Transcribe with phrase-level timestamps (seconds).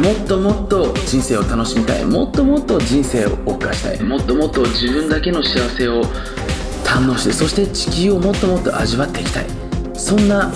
[0.00, 2.04] もっともっと人生を楽しみたい。
[2.04, 4.02] もっともっと人生を謳歌したい。
[4.02, 6.02] もっともっと自分だけの幸せを
[6.84, 9.46] 堪能してそして地球をもっともっと味わっていきたい。
[9.94, 10.52] そんな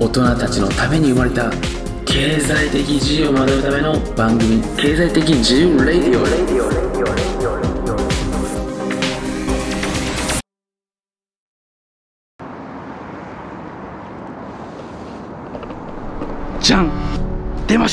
[0.00, 1.50] 大人たちのために生まれた
[2.04, 7.37] 経済的自由を学ぶための番組経済的自由レディオ。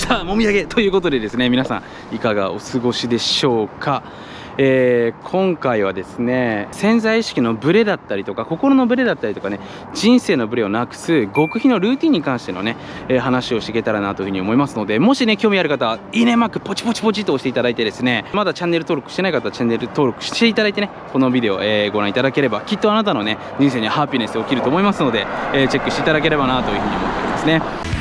[0.05, 4.03] 出ましたもみあげということでですね皆さんいかがお過ごしでしょうか、
[4.57, 9.59] えー今回はですね潜在意識のブレだったりとか心のブレだったりとかね
[9.93, 12.77] 人生のブレをなくす極秘のルーティンに関してのね、
[13.09, 27.94] えー話をしていけたらなというふうに思いますのでもしね興味ある方はいいねマークポチポチポチと押していただいてですねまだチャンネル登録してない方はチャンネル登録していただいてねこのビデオ、えーご覧いただければきっとあなたのね人生にハッピネス起きると思いますので、えチェックしていただければなというふうに思っておりますね。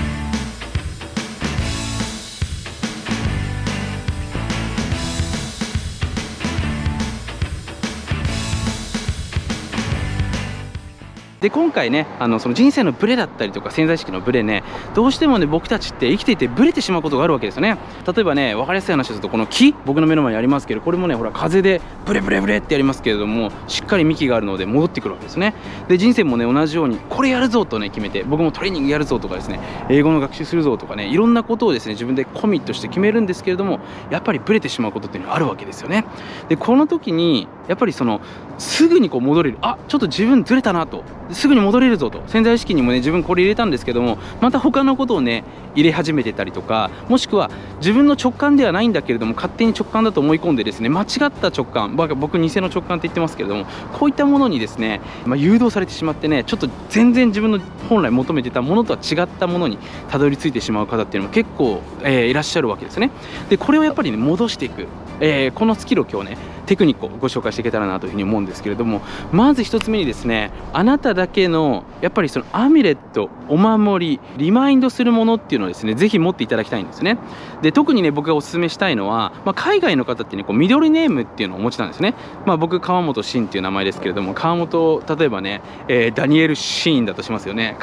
[11.45, 14.65] で今回ねあのその人生のブレだったりとか潜在意識のブレね
[14.95, 17.77] どうしてもね僕たちって生きていてブレてしまうことがあるわけですよね。
[18.07, 25.55] 例えばね分かりやすい話するとこの木僕の目の前にありますけどこれもねほら風でブレブレブレってやりますけれどもしっかり幹があるので戻ってくるわけですね。
[25.87, 36.07] で人生もね同じようにこれやるぞとね決めて僕もトレーニングやるぞとかですね英語の学習するぞとかねいろんなことをですね自分でコミットして決めるんですけれどもやっぱりブレてしまうことっていうのがあるわけですよね。
[36.49, 38.23] でこの時にやっぱりその
[38.57, 39.59] すぐにこう戻れる。
[39.61, 41.03] あちょっと自分ずれたなと。
[41.35, 42.23] すぐに戻れるぞと。
[42.27, 63.11] 潜在意識にもね自分これ入れたんですけどもまた他のことをね入れ始めてたりとかもしくは自分の直感ではないんだけれども勝手に直感だと思い込んでですね間違った直感僕僕偽の直感って言ってますけれどもこういったものにですね、まあ、誘導されてしまってねちょっと全然自分の本来求めてたものとは違ったものにたどり着いてしまう方っていうのも結構、えーいらっしゃるわけですね。
[63.49, 64.87] でこれをやっぱりね戻していく、
[65.21, 69.01] えーこのスキルを今日ねテクニックをご紹介していけたらなというふうに思うんですけれども
[69.33, 77.19] まず一つ目にですねあなただけのやっぱりそのアミュレットお守りリマインドするものっていうのをですねぜひ持っていただきたいんですね。
[77.63, 82.15] で特にね僕がお勧めしたいのは、まあ、海外の方ってねこうミドルネームっていうのをお持ちなんですね、
[82.47, 87.77] まあ、僕川本慎っていう名前ですけれども川本例えばね、えーダニエル・シーンだとしますよね。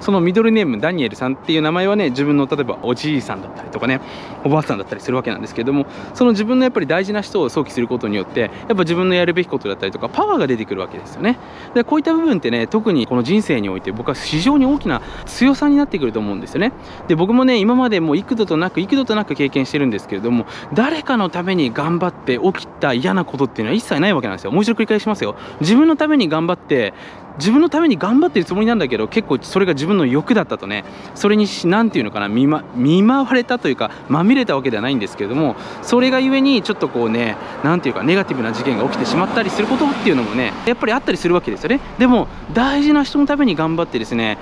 [0.00, 4.00] そのミドルネームダニエルさんっていう名前はね自分の例えばおじいさんだったりとかね
[4.44, 11.38] おばあさんだったりするわけなんですけれどもその自分のやっぱり大事な人を想起することによっってやっぱ自分のやるべきことだったりとかパワーが出てくるわけですよね。
[11.74, 16.72] でこういった部分ってね特にこの人生において僕は非常に大きな強さになってくると思うんですよね。
[17.08, 24.50] で僕もね今までもう幾度となく幾度となく経験してるんですけれども誰かのために頑張って起きた嫌なことっていうのは一切ないわけなんですよ。
[24.50, 25.36] もう一度繰り返しますよ。
[25.60, 26.94] 自分のために頑張って
[27.38, 30.84] 自分のために頑張ってるつもりなんだけど結構それが自分の欲だったとね。
[31.14, 41.80] それに何て言うのかな見,、ま、見舞われたというかまみれたわけではないんですけれどもそれがゆえにちょっとこうね何て言うかネガティブな事件が起きてしまったりすることっていうのもねやっぱりあったりするわけですよね。
[41.98, 44.38] でも大事な人のために頑張ってですね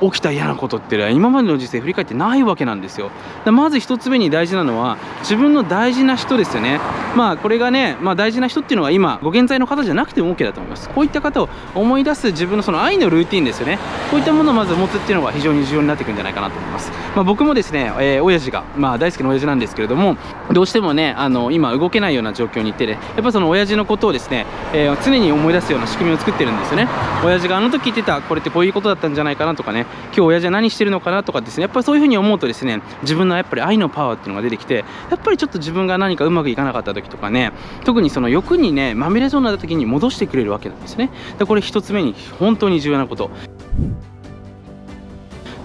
[0.00, 3.10] 起きた嫌なことっていうのは今までの人生振り返ってないわけなんですよ。
[3.46, 6.80] まず一つ目に大事なのは自分の大事な人ですよね。
[7.16, 10.88] まあこれがね、まあ、大事な人っていうのは今ご現在の方じゃなくても OK だと思います。
[10.88, 13.78] こういった方を思い出す自分のその愛のルーティンですよね。
[14.10, 20.16] こういったものをまず持つっていうのが非常に重要になってくるんじゃないかなと思います、まあ、僕もですね、えー親父が、まあ、大好きな親父なんですけれども
[20.52, 26.88] どうしてもねあの今動けないような状況にいてねやっぱその親父のことをですね、えー常に思い出すような仕組みを作ってるんですよね。
[27.24, 31.62] 親父があの時言ってたこれってこういうことだったんじゃないかなとかね今日親父は何してるのかなとかですね。
[31.62, 37.52] やっぱりそういうふうに思うとですね自分のやっぱり愛のパワーっていうのが出てきてやっぱりちょっと自分が何かうまくいかなかった時とかね
[37.84, 41.10] 特にその欲にねまみれそうになった時に戻してくれるわけなんですね。
[41.38, 43.30] でこれ一つ目に本当に重要なこと。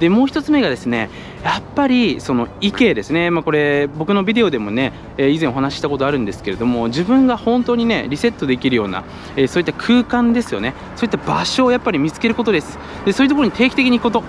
[0.03, 1.09] でもう1つ目がですね
[1.45, 9.05] やっぱりその意見ですね、まあ、これ僕のビデオでもね、え以前お話ししたことあるんですけれども自分が本当にねリセットできるような、
[9.37, 10.73] えそういった空間ですよね。
[10.97, 12.77] そういった場所をやっぱり見つけることです。
[13.05, 14.23] でそういうところに定期的に行くこと。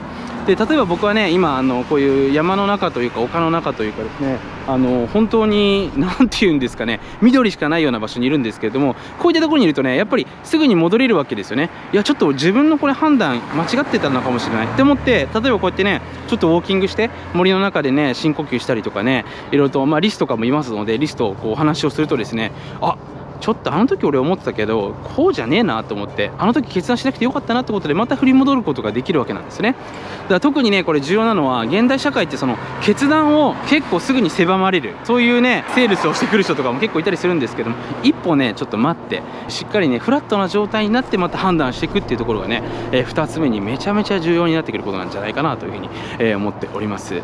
[0.46, 11.70] で例えば僕はね今あのこういう山の中というか丘の中というかですねあの本当に 何て言うんですかね緑しかないような場所にいるんですけれどもこういったところにいるとねやっぱりすぐに戻れるわけですよね。
[11.92, 14.66] いやちょっと自分のこれ判断間違ってたのかもしれない。
[14.66, 22.96] って思って例えばこうやってねちょっとウォーキングして森の中でね深呼吸したりとかねいろいろと、まあ、リスとかもいますのでリスとこうお話をするとですねあ
[23.44, 29.72] ちょっとあの時俺思ってたけどこうじゃねえなと思ってあの時決断しなくてよかったなってことでまた振り戻ることができるわけなんですね。
[29.72, 42.62] だから特にねこれ重要なのは現代社会ってその決断を結構すぐに狭まれるそういうねセールスをしてくる人とかも結構いたりするんですけども一歩ねちょっと待ってしっかりねフラットな状態になってまた判断していくっていうところがね、
[42.92, 47.22] えー、2つ目にめちゃめちゃ重要になってくることなんじゃないかなというふうに、えー、思っております。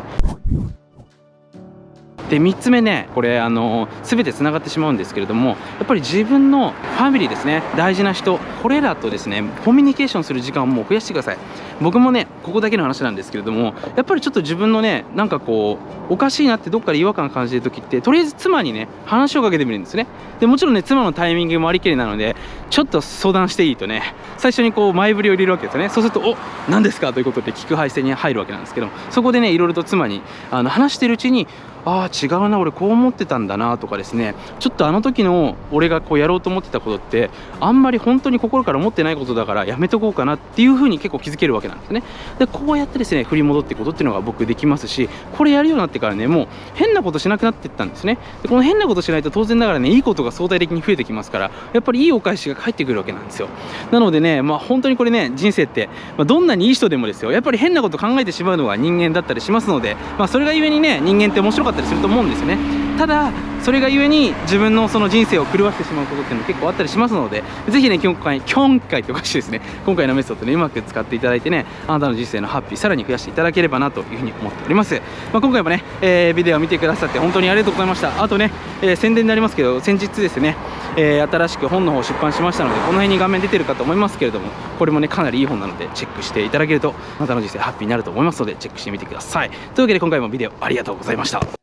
[2.31, 11.37] で3つ目ねこれあの全てつながってしまうんですけれどもやっぱり自分のファミリーですね大事な人これらとですねコミュニケーションする時間をもう増やしてください。
[11.81, 15.79] 僕もねここだけの話なんですけれどもやっぱりちょっと自分のねなんかこ
[16.09, 20.07] うおかしいなってどっかで違和感感じる時ってとりあえず妻にね話をかけてみるんですね。
[20.39, 22.35] でもちろんね妻のタイミングもありきりなので
[22.69, 25.89] ちょっと相談していいとね最初にこう前振りを入れるわけですよね。
[25.89, 26.37] そうすると「お
[26.69, 31.47] 何ですか?」ということで聞く配線に入るわけなんですけどそこでねいろいろと妻にあの話してるうちに
[31.85, 34.35] ああ違うな俺こう思ってたんだなとかですね。
[34.59, 37.29] ちょっとあの時の俺がこうやろうと思ってたことって
[37.59, 42.03] あんまり本当に心から思ってないことだからやめとこうかなっていうふうに結構気づけるわけなんですね。
[42.39, 48.17] でこうやってですね振り戻っていくことっていうのが僕できますしこれやるようになってからねもう変なことしなくなっていったんですね。
[48.43, 53.47] でこの変なことしないと当然ながらねいいことが相対的に増えてきますからやっぱりいいお返しが返ってくるわけなんですよ。
[53.91, 62.57] なのでねまあ本当にこれね人生って、まあ、どんなにいい人でもですよやっぱり変なこと考えてしまうのが人間だったりしますので、まあ、それがゆえにね人間って面白かったかったりすると思うんですよね。
[62.97, 63.31] ただ
[63.61, 74.95] それがゆえに自分のその人生を狂わせてしまうことっていうのも結構あったりしますのでぜひね今回今回っておかしいですね今回のメソッドねうまく使っていただいてねあなたの人生のハッピーさらに増やしていただければなというふうに思っております、
[75.31, 78.21] まあ、今回もね、えー、ビデオを見てくださって本当にありがとうございました。
[78.21, 78.51] あとね、
[78.81, 80.55] えー、宣伝になりますけど先日ですね、
[80.97, 84.47] えー、新しく本の方出版しましたのでこの辺に画面出てるかと思いますけれども
[84.77, 89.49] これもねかなりいい本なのでチェックしていただけるとあなたの人生ハッピーになると思いますのでチェックしてみてください。
[89.49, 91.60] というわけで今回もビデオありがとうございました。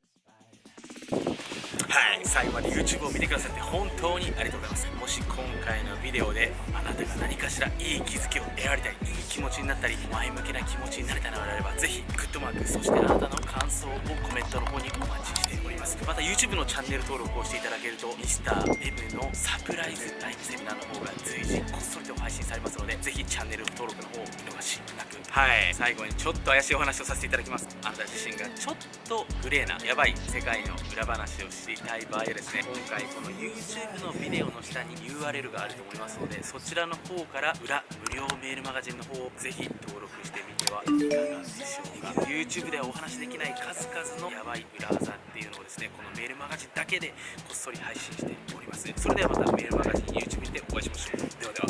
[2.28, 4.86] 最後まで YouTube を見てくださって本当にありがとうございます。
[5.00, 13.90] もし今回のビデオであなたが何かしらいい気づきを得られたりいい気持ちになったり前向きな気持ちになれたのであればぜひグッドマークそしてあなたの感想を
[14.22, 15.77] コメントの方にお待ちしております。
[16.08, 25.74] また YouTube のチャンネル登録をしていただけると Mr.M のサプライズライブセミナーの方が随時こっそりと配信されますのでぜひチャンネル登録の方を見逃しなくはい。
[25.74, 28.76] 最後にちょっと怪しいお話をさせていただきますあなた自身がちょっ
[29.06, 40.92] とグレーなやばい世界の裏話を知りたい場合はですね今回この YouTube のビデオの下に URL があると思いますのでそちらの方から裏無料メールマガジンの方をぜひ登録してみてはいか
[41.36, 42.22] がでしょうか。
[42.24, 47.14] YouTube ではお話しできない数々のやばい裏技っていうのをですねこのメールマガジンだけでこ
[47.52, 48.86] っそり配信しております。
[48.96, 51.18] それではまたメールマガジン YouTube にてお会いしましょう。
[51.18, 51.66] ではでは。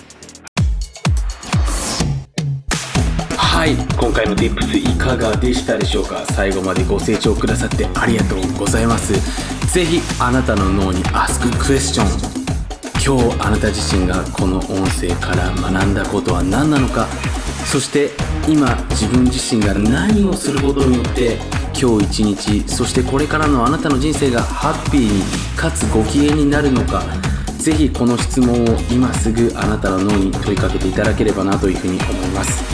[3.38, 3.74] はい。
[3.74, 6.26] 今回の Tips いかがでしたでしょうか？
[6.26, 9.14] 最後までご清聴くださってありがとうございます。
[9.72, 12.02] ぜひあなたの脳に Ask Question
[13.02, 17.08] 今日あなた自身がこの音声から学んだことは何なのか？
[17.64, 18.10] そして
[18.46, 21.38] 今自分自身が何をすることによって
[21.80, 25.22] 今日一日そしてこれからのあなたの人生がハッピーに
[25.56, 27.04] かつご機嫌になるのか。
[27.58, 32.64] ぜひこの質問を今すぐあなたの脳に問いかけていただければなというふうに思います。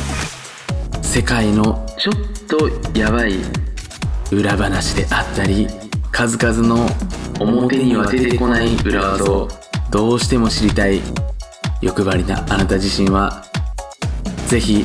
[1.03, 2.15] 世界のちょっ
[2.47, 3.39] とやばい
[4.31, 5.67] 裏話であったり
[6.13, 6.87] 数々の
[7.41, 9.49] 表には出てこない裏技を
[9.91, 11.01] どうしても知りたい
[11.81, 13.43] 欲張りなあなた自身は
[14.49, 14.85] ぜひ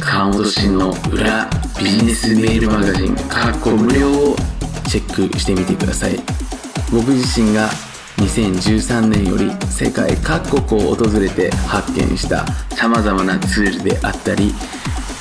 [0.00, 1.48] 川本慎の裏
[1.78, 4.36] ビジネスメールマガジンかっこ無料を
[4.88, 6.18] チェックしてみてください。
[6.90, 7.68] 僕自身が
[8.16, 14.52] 2013年より世界各国を訪れて発見した様々なツールであったり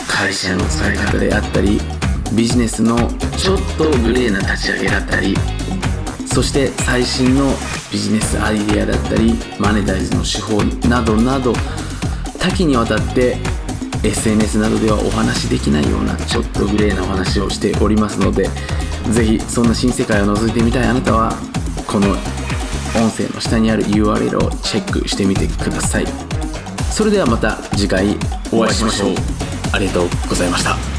[0.07, 1.79] 会社の使い方であったり
[2.33, 2.95] ビジネスの
[3.37, 5.35] ちょっとグレーな立ち上げだったり
[6.25, 7.51] そして最新の
[7.91, 11.53] ビジネスアイデアだったりマネタイズの手法などなど
[12.39, 13.37] 多岐にわたって
[14.03, 18.49] SNS などではお話しできないようなちょっとグレーなお話をしておりますので
[19.11, 21.33] ぜひそんな新世界を覗いてみたいあなたは
[21.87, 22.09] この
[22.95, 26.05] 音声の下にある URL をチェックしてみてください。
[26.91, 28.17] それではまた次回
[28.51, 29.15] お会いしましょう。
[29.71, 30.96] ありがとうございました。